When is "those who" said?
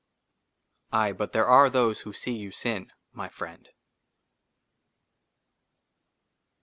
1.69-2.13